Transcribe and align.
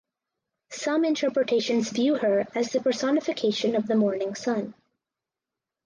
Some 0.71 1.05
interpretations 1.05 1.91
view 1.91 2.15
her 2.15 2.47
as 2.55 2.71
the 2.71 2.81
personification 2.81 3.75
of 3.75 3.85
the 3.85 3.93
morning 3.93 4.33
sun. 4.33 4.73